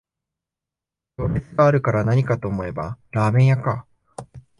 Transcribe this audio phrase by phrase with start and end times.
[1.17, 3.85] 行列があるからなにかと思えばラーメン屋か